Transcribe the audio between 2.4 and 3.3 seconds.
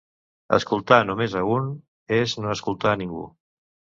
no escoltar a ningú.